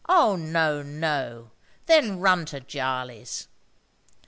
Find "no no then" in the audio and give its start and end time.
0.35-2.19